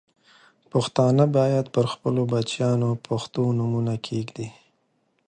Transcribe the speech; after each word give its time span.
پښتانه 0.71 1.23
باید 1.37 1.65
پر 1.75 1.85
خپلو 1.93 2.21
بچیانو 2.33 2.89
پښتو 3.07 3.43
نومونه 3.57 3.93
کښېږدي. 4.05 4.47